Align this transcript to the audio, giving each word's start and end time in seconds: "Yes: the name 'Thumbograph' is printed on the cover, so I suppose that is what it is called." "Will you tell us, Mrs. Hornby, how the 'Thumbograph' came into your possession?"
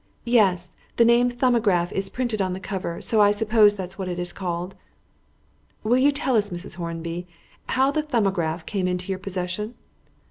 "Yes: 0.25 0.75
the 0.95 1.05
name 1.05 1.29
'Thumbograph' 1.29 1.91
is 1.91 2.09
printed 2.09 2.41
on 2.41 2.53
the 2.53 2.59
cover, 2.59 3.03
so 3.03 3.21
I 3.21 3.29
suppose 3.29 3.75
that 3.75 3.83
is 3.83 3.99
what 3.99 4.09
it 4.09 4.17
is 4.17 4.33
called." 4.33 4.73
"Will 5.83 5.95
you 5.99 6.11
tell 6.11 6.35
us, 6.35 6.49
Mrs. 6.49 6.77
Hornby, 6.77 7.27
how 7.67 7.91
the 7.91 8.01
'Thumbograph' 8.01 8.65
came 8.65 8.87
into 8.87 9.09
your 9.09 9.19
possession?" 9.19 9.75